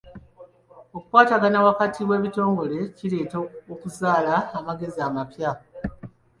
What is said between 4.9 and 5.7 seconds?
amapya.